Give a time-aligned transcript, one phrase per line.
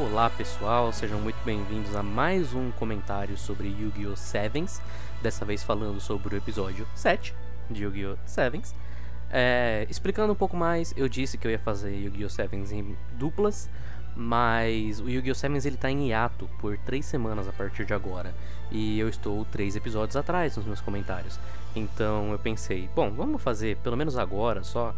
[0.00, 4.14] Olá pessoal, sejam muito bem-vindos a mais um comentário sobre Yu-Gi-Oh!
[4.14, 4.80] Sevens.
[5.20, 7.34] Dessa vez falando sobre o episódio 7
[7.68, 8.16] de Yu-Gi-Oh!
[8.24, 8.72] Sevens.
[9.28, 12.30] É, explicando um pouco mais, eu disse que eu ia fazer Yu-Gi-Oh!
[12.30, 13.68] Sevens em duplas,
[14.14, 15.34] mas o Yu-Gi-Oh!
[15.34, 18.32] Sevens ele tá em hiato por 3 semanas a partir de agora.
[18.70, 21.40] E eu estou 3 episódios atrás nos meus comentários.
[21.74, 24.94] Então eu pensei, bom, vamos fazer pelo menos agora só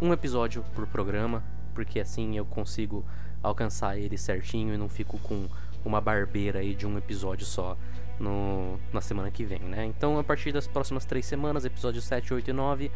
[0.00, 1.42] um episódio por programa,
[1.74, 3.04] porque assim eu consigo
[3.46, 5.48] alcançar ele certinho e não fico com
[5.84, 7.76] uma barbeira aí de um episódio só
[8.18, 9.84] no, na semana que vem, né?
[9.84, 12.90] Então, a partir das próximas três semanas, episódios 7, 8 e 9,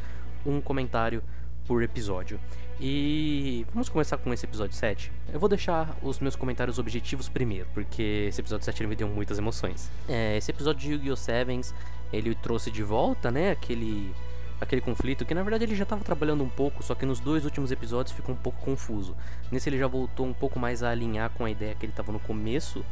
[0.44, 1.22] um comentário
[1.66, 2.40] por episódio.
[2.80, 5.12] E vamos começar com esse episódio 7.
[5.32, 9.38] Eu vou deixar os meus comentários objetivos primeiro, porque esse episódio 7 me deu muitas
[9.38, 9.90] emoções.
[10.08, 11.16] É, esse episódio de Yu-Gi-Oh!
[11.16, 11.74] Sevens,
[12.12, 14.12] ele trouxe de volta, né, aquele
[14.60, 17.44] aquele conflito que na verdade ele já estava trabalhando um pouco, só que nos dois
[17.44, 19.16] últimos episódios ficou um pouco confuso.
[19.50, 22.12] Nesse ele já voltou um pouco mais a alinhar com a ideia que ele estava
[22.12, 22.84] no começo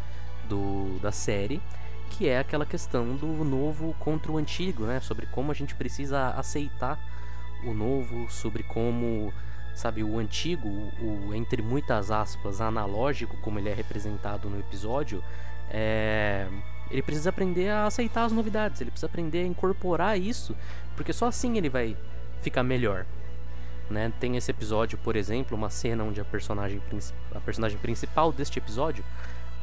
[0.48, 1.60] do, da série,
[2.10, 5.00] que é aquela questão do novo contra o antigo, né?
[5.00, 6.98] Sobre como a gente precisa aceitar
[7.64, 9.32] o novo, sobre como,
[9.74, 15.22] sabe, o antigo, o entre muitas aspas, analógico, como ele é representado no episódio,
[15.70, 16.46] é
[16.90, 20.56] ele precisa aprender a aceitar as novidades, ele precisa aprender a incorporar isso,
[20.96, 21.96] porque só assim ele vai
[22.40, 23.04] ficar melhor.
[23.90, 24.12] Né?
[24.20, 26.80] Tem esse episódio, por exemplo, uma cena onde a personagem,
[27.34, 29.04] a personagem principal deste episódio,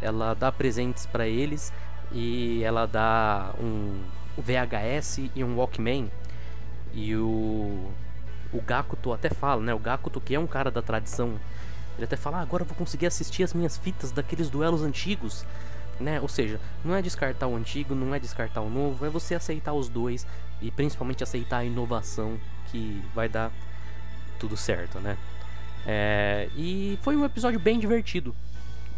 [0.01, 1.71] ela dá presentes para eles
[2.11, 4.01] e ela dá um
[4.37, 6.11] VHS e um Walkman.
[6.93, 7.91] E o
[8.53, 9.73] o Gakuto até fala, né?
[9.73, 11.35] O Gakuto que é um cara da tradição,
[11.97, 15.45] ele até fala: ah, "Agora eu vou conseguir assistir as minhas fitas daqueles duelos antigos"
[15.99, 16.19] né?
[16.21, 19.73] Ou seja, não é descartar o antigo, não é descartar o novo, é você aceitar
[19.73, 20.25] os dois
[20.61, 22.37] e principalmente aceitar a inovação
[22.71, 23.51] que vai dar
[24.39, 25.17] tudo certo, né?
[25.85, 28.35] É, e foi um episódio bem divertido.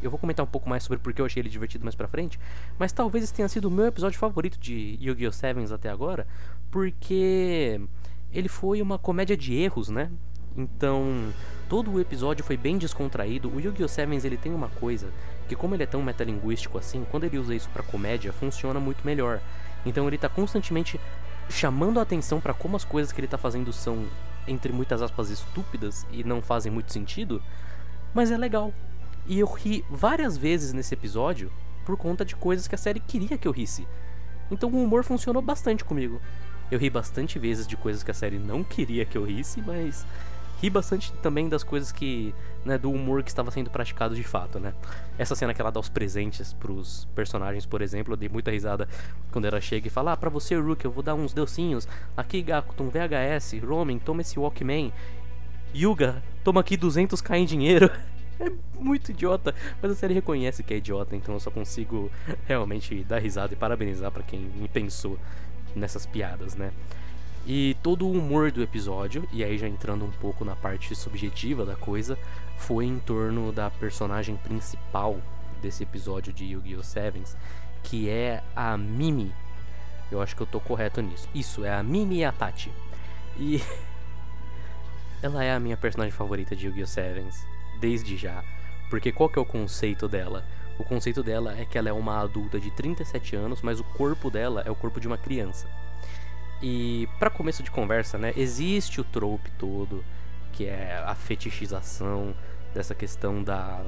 [0.02, 2.40] Eu vou comentar um pouco mais sobre porque eu achei ele divertido mais pra frente,
[2.78, 5.32] mas talvez esse tenha sido o meu episódio favorito de Yu-Gi-Oh!
[5.32, 6.28] Sevens até agora,
[6.70, 7.82] porque
[8.32, 10.12] ele foi uma comédia de erros, né?
[10.56, 11.34] Então,
[11.68, 13.52] todo o episódio foi bem descontraído.
[13.52, 13.88] O Yu-Gi-Oh!
[13.88, 15.12] Sevens ele tem uma coisa
[15.48, 19.06] que como ele é tão metalinguístico assim, quando ele usa isso para comédia, funciona muito
[19.06, 19.42] melhor.
[19.86, 21.00] Então ele tá constantemente
[21.50, 24.06] chamando a atenção para como as coisas que ele tá fazendo são
[24.48, 27.42] entre muitas aspas estúpidas e não fazem muito sentido,
[28.14, 28.74] mas é legal.
[29.26, 31.52] E eu ri várias vezes nesse episódio
[31.86, 33.88] por conta de coisas que a série queria que eu risse.
[34.50, 36.22] Então o humor funcionou bastante comigo.
[36.72, 40.06] Eu ri bastante vezes de coisas que a série não queria que eu risse, mas
[40.62, 42.34] ri bastante também das coisas que,
[42.66, 44.74] né, do humor que estava sendo praticado de fato, né?
[45.18, 48.88] Essa cena que ela dá os presentes pros personagens, por exemplo, eu dei muita risada
[49.32, 51.88] quando ela chega e fala: "Ah, para você, Rook, eu vou dar uns docinhos.
[52.16, 54.92] Aqui, Gakuto, um VHS, Roman, toma esse Walkman.
[55.76, 57.90] Yuga, toma aqui 200k em dinheiro."
[58.40, 62.12] É muito idiota, mas a série reconhece que é idiota, então eu só consigo
[62.46, 65.18] realmente dar risada e parabenizar para quem pensou
[65.76, 66.72] nessas piadas, né?
[67.50, 71.66] E todo o humor do episódio, e aí já entrando um pouco na parte subjetiva
[71.66, 72.20] da coisa,
[72.58, 75.18] foi em torno da personagem principal
[75.62, 76.84] desse episódio de Yu-Gi-Oh!
[76.84, 77.38] Sevens,
[77.84, 79.34] que é a Mimi.
[80.12, 81.30] Eu acho que eu tô correto nisso.
[81.34, 82.70] Isso, é a Mimi Atachi.
[83.38, 83.64] E
[85.24, 86.86] ela é a minha personagem favorita de Yu-Gi-Oh!
[86.86, 87.48] Sevens,
[87.80, 88.44] desde já.
[88.90, 90.44] Porque qual que é o conceito dela?
[90.78, 94.30] O conceito dela é que ela é uma adulta de 37 anos, mas o corpo
[94.30, 95.66] dela é o corpo de uma criança.
[96.62, 100.04] E para começo de conversa, né, existe o trope todo,
[100.54, 102.34] que é a fetichização
[102.74, 103.82] dessa questão da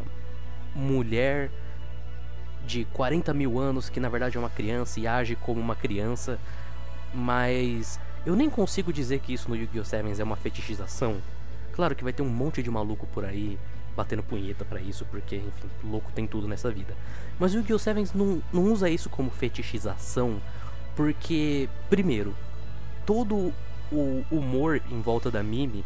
[0.75, 1.50] mulher
[2.66, 6.40] de 40 mil anos que na verdade é uma criança e age como uma criança,
[7.13, 9.84] mas eu nem consigo dizer que isso no Yu-Gi-Oh!
[9.84, 11.18] Sevens é uma fetichização.
[11.74, 13.57] Claro que vai ter um monte de maluco por aí
[13.96, 16.94] batendo punheta para isso, porque, enfim, louco tem tudo nessa vida.
[17.40, 17.80] Mas o Yu-Gi-Oh!
[17.80, 20.41] Sevens não, não usa isso como fetichização,
[20.96, 22.36] porque, primeiro,
[23.09, 23.51] todo
[23.91, 25.83] o humor em volta da Mimi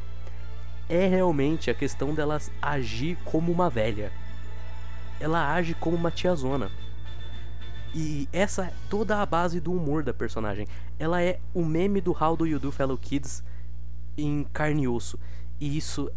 [0.89, 4.11] é realmente a questão dela agir como uma velha.
[5.21, 6.69] Ela age como uma tiazona.
[7.95, 10.67] E essa é toda a base do humor da personagem.
[10.99, 13.41] Ela é o meme do How Do You Do Fellow Kids
[14.17, 15.17] em carne e osso.
[15.61, 16.11] E isso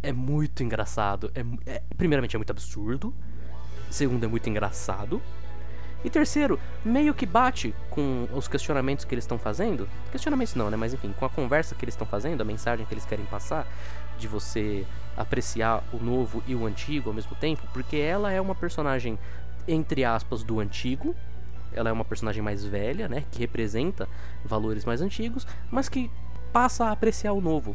[0.00, 1.32] é muito engraçado.
[1.34, 3.12] É, é, primeiramente é muito absurdo.
[3.90, 5.20] Segundo, é muito engraçado.
[6.04, 9.88] E terceiro, meio que bate com os questionamentos que eles estão fazendo.
[10.10, 10.76] Questionamentos não, né?
[10.76, 13.66] Mas enfim, com a conversa que eles estão fazendo, a mensagem que eles querem passar,
[14.18, 14.84] de você
[15.16, 19.18] apreciar o novo e o antigo ao mesmo tempo, porque ela é uma personagem,
[19.66, 21.14] entre aspas, do antigo.
[21.74, 23.24] Ela é uma personagem mais velha, né?
[23.30, 24.08] Que representa
[24.44, 26.10] valores mais antigos, mas que
[26.52, 27.74] passa a apreciar o novo.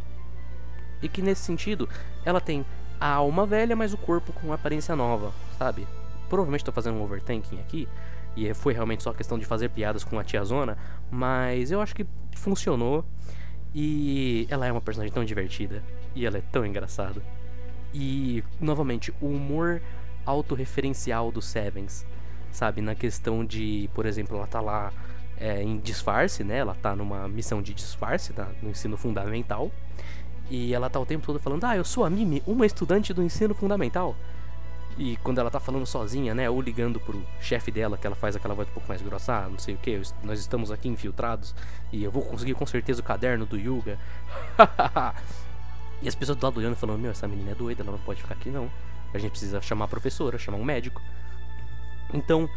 [1.02, 1.90] E que nesse sentido,
[2.24, 2.66] ela tem
[3.00, 5.88] a alma velha, mas o corpo com aparência nova, sabe?
[6.30, 7.88] Provavelmente tô fazendo um overthinking aqui,
[8.38, 10.78] e foi realmente só questão de fazer piadas com a tia Zona,
[11.10, 12.06] mas eu acho que
[12.36, 13.04] funcionou.
[13.74, 15.84] E ela é uma personagem tão divertida,
[16.16, 17.22] e ela é tão engraçada.
[17.94, 19.82] E, novamente, o humor
[20.26, 22.06] autorreferencial do Sevens,
[22.52, 22.80] sabe?
[22.80, 24.94] Na questão de, por exemplo, ela tá lá
[25.40, 26.58] é, em disfarce, né?
[26.58, 28.50] Ela tá numa missão de disfarce tá?
[28.62, 29.72] no ensino fundamental.
[30.50, 33.24] E ela tá o tempo todo falando: Ah, eu sou a Mimi, uma estudante do
[33.24, 34.16] ensino fundamental.
[34.98, 36.50] E quando ela tá falando sozinha, né?
[36.50, 39.50] Ou ligando pro chefe dela, que ela faz aquela voz um pouco mais grossa, ah,
[39.50, 41.54] não sei o que, nós estamos aqui infiltrados
[41.92, 44.00] e eu vou conseguir com certeza o caderno do Yuga.
[46.02, 48.22] e as pessoas do lado olhando falando: Meu, essa menina é doida, ela não pode
[48.22, 48.72] ficar aqui não.
[49.14, 51.02] A gente precisa chamar a professora, chamar um médico.
[52.14, 52.50] Então,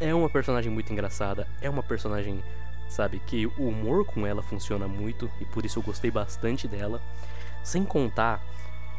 [0.00, 2.42] é uma personagem muito engraçada, é uma personagem,
[2.88, 7.02] sabe, que o humor com ela funciona muito e por isso eu gostei bastante dela.
[7.62, 8.40] Sem contar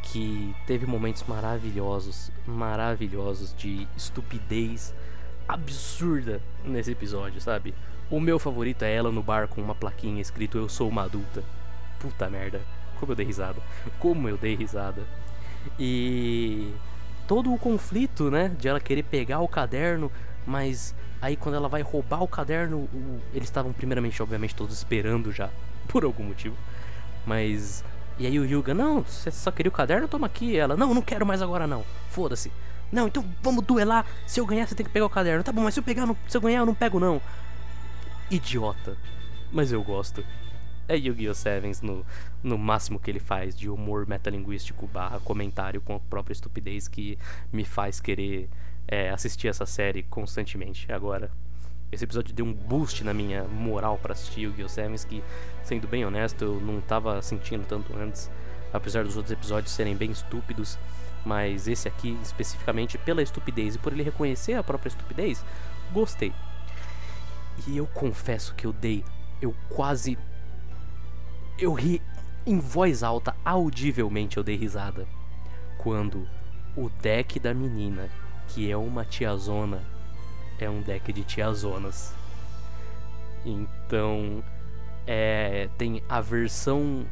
[0.04, 4.94] que teve momentos maravilhosos, maravilhosos de estupidez
[5.48, 7.74] absurda nesse episódio, sabe?
[8.10, 11.44] O meu favorito é ela no bar com uma plaquinha escrito Eu sou uma adulta.
[12.00, 12.62] Puta merda,
[13.00, 13.62] como eu dei risada.
[14.00, 15.04] Como eu dei risada.
[15.78, 16.74] E
[17.28, 20.12] todo o conflito, né, de ela querer pegar o caderno,
[20.45, 23.22] mas aí quando ela vai roubar o caderno, o...
[23.34, 25.50] eles estavam primeiramente, obviamente, todos esperando já,
[25.88, 26.56] por algum motivo.
[27.25, 27.84] Mas
[28.19, 30.07] e aí o Yuga, não, você só queria o caderno?
[30.07, 30.57] Toma aqui.
[30.57, 31.86] Ela, não, não quero mais agora não.
[32.10, 32.51] Foda-se.
[32.92, 34.06] Não, então vamos duelar.
[34.27, 35.44] Se eu ganhar, você tem que pegar o caderno.
[35.44, 37.21] Tá bom, mas se eu pegar, não, se eu ganhar, eu não pego não.
[38.30, 38.98] Idiota.
[39.51, 40.24] Mas eu gosto.
[40.88, 41.33] É Yu-Gi-Oh!
[41.33, 42.06] Sevens no,
[42.44, 47.18] no máximo que ele faz de humor metalinguístico barra comentário com a própria estupidez que
[47.54, 48.50] me faz querer
[48.88, 51.31] é, assistir essa série constantemente agora.
[51.91, 55.24] Esse episódio deu um boost na minha moral para assistir o Gil Sevens, que,
[55.63, 58.30] sendo bem honesto, eu não tava sentindo tanto antes,
[58.71, 60.77] apesar dos outros episódios serem bem estúpidos.
[61.25, 65.44] Mas esse aqui, especificamente pela estupidez e por ele reconhecer a própria estupidez,
[65.91, 66.31] gostei.
[67.68, 69.03] E eu confesso que eu dei,
[69.42, 70.18] eu quase.
[71.57, 72.01] Eu ri
[72.45, 75.07] em voz alta, audivelmente eu dei risada.
[75.80, 76.27] Quando
[76.77, 78.09] o deck da menina,
[78.47, 79.81] que é uma tiazona,
[80.65, 82.13] é um deck de tiazonas.
[83.45, 84.44] Então,
[85.07, 87.06] é, tem a versão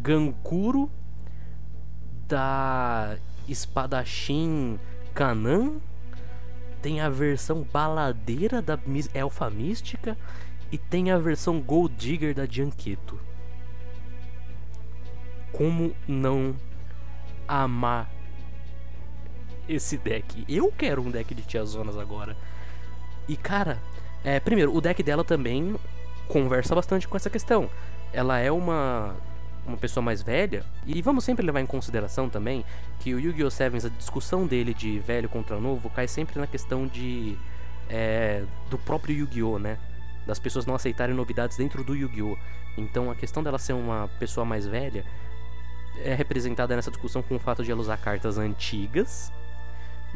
[0.00, 0.90] Gankuro
[2.26, 3.16] da
[3.46, 4.78] espadachim
[5.14, 5.74] Kanan,
[6.80, 8.78] tem a versão baladeira da
[9.14, 10.16] Elfa Mística
[10.70, 13.20] e tem a versão Gold Digger da Janketo.
[15.52, 16.56] Como não
[17.46, 18.10] amar
[19.68, 20.44] esse deck?
[20.48, 22.36] Eu quero um deck de tiazonas agora.
[23.28, 23.78] E cara,
[24.24, 25.74] é, primeiro, o deck dela também
[26.28, 27.68] conversa bastante com essa questão.
[28.12, 29.14] Ela é uma
[29.66, 32.64] uma pessoa mais velha, e vamos sempre levar em consideração também
[32.98, 33.50] que o Yu-Gi-Oh!
[33.50, 37.38] Sevens, a discussão dele de velho contra novo, cai sempre na questão de
[37.88, 39.58] é, do próprio Yu-Gi-Oh!
[39.58, 39.78] né?
[40.26, 42.36] Das pessoas não aceitarem novidades dentro do Yu-Gi-Oh!
[42.76, 45.04] Então a questão dela ser uma pessoa mais velha
[46.04, 49.32] é representada nessa discussão com o fato de ela usar cartas antigas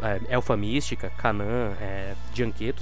[0.02, 2.14] é, Elfa Mística, Kanan, é,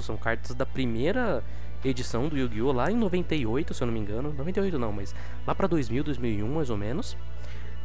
[0.01, 1.43] são cartas da primeira
[1.83, 2.71] edição do Yu-Gi-Oh!
[2.71, 4.33] lá em 98, se eu não me engano.
[4.33, 5.15] 98 não, mas
[5.45, 7.15] lá pra 2000, 2001 mais ou menos.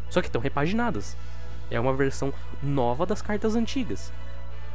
[0.08, 1.16] Só que estão repaginadas.
[1.70, 4.12] É uma versão nova das cartas antigas.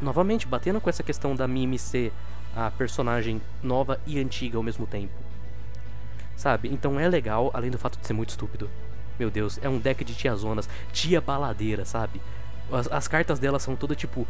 [0.02, 2.14] Novamente, batendo com essa questão da Mimi ser
[2.56, 5.14] a personagem nova e antiga ao mesmo tempo.
[6.38, 6.70] Sabe?
[6.70, 8.70] Então é legal, além do fato de ser muito estúpido.
[9.20, 12.22] Meu Deus, é um deck de tiazonas, tia baladeira, sabe?
[12.72, 14.28] As, as cartas dela são todas tipo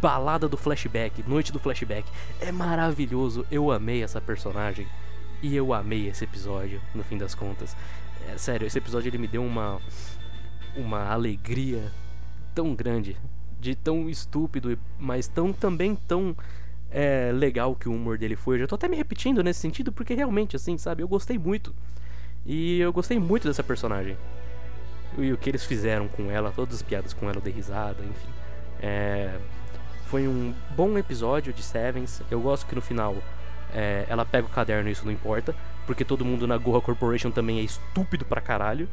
[0.00, 2.08] balada do flashback, noite do flashback.
[2.40, 4.86] É maravilhoso, eu amei essa personagem
[5.42, 7.76] e eu amei esse episódio, no fim das contas.
[8.28, 9.80] É, sério, esse episódio ele me deu uma
[10.76, 11.90] uma alegria
[12.54, 13.16] tão grande,
[13.58, 16.36] de tão estúpido, mas tão também tão
[16.90, 18.56] é, legal que o humor dele foi.
[18.56, 21.74] Eu já tô até me repetindo nesse sentido porque realmente assim, sabe, eu gostei muito.
[22.44, 24.16] E eu gostei muito dessa personagem
[25.18, 28.28] e o que eles fizeram com ela, todas as piadas com ela, de risada, enfim.
[28.80, 29.38] É,
[30.06, 32.22] foi um bom episódio de Sevens.
[32.30, 33.16] Eu gosto que no final
[33.72, 35.54] é, ela pega o caderno e isso não importa,
[35.86, 38.88] porque todo mundo na Goha Corporation também é estúpido pra caralho.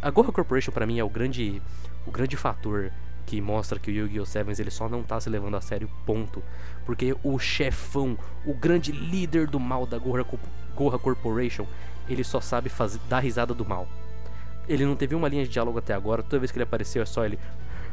[0.00, 1.60] A Goha Corporation para mim é o grande,
[2.06, 2.92] o grande fator
[3.26, 4.24] que mostra que o Yu-Gi-Oh!
[4.24, 6.42] Sevens ele só não tá se levando a sério, ponto.
[6.86, 11.66] Porque o chefão, o grande líder do mal da Goha Corporation,
[12.08, 13.86] ele só sabe fazer, dar risada do mal.
[14.68, 16.22] Ele não teve uma linha de diálogo até agora.
[16.22, 17.38] Toda vez que ele apareceu é só ele.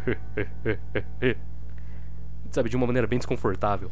[2.52, 3.90] Sabe, de uma maneira bem desconfortável.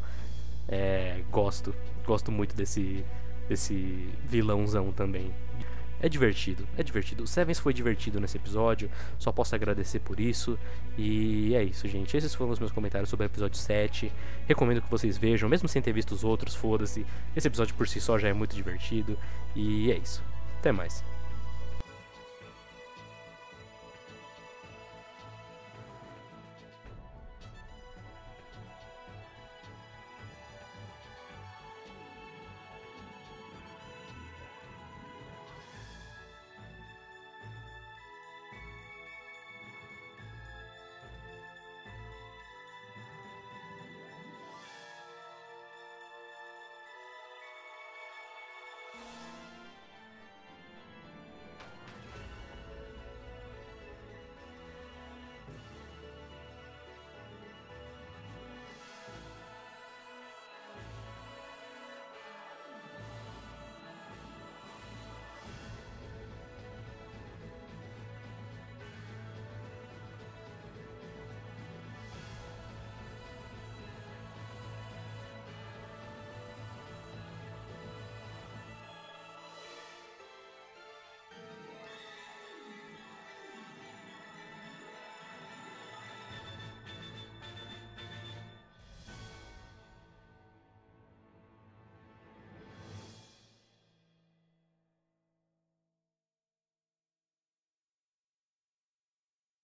[0.68, 1.74] É, gosto.
[2.06, 3.04] Gosto muito desse,
[3.48, 5.32] desse vilãozão também.
[6.00, 7.24] é divertido, é divertido.
[7.24, 10.58] O Sevens foi divertido nesse episódio, só posso agradecer por isso.
[10.98, 12.16] E é isso, gente.
[12.16, 14.12] Esses foram os meus comentários sobre o episódio 7.
[14.46, 17.06] Recomendo que vocês vejam, mesmo sem ter visto os outros, foda-se.
[17.34, 19.18] Esse episódio por si só já é muito divertido.
[19.56, 20.22] E é isso.
[20.58, 21.02] Até mais.